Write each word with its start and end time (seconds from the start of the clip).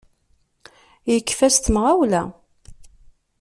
Yekfa 1.11 1.47
s 1.53 1.55
temɣawla. 1.57 2.23